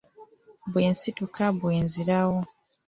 Bwe 0.71 0.83
nsituka 0.91 1.43
bwe 1.57 1.75
nzirawo. 1.85 2.39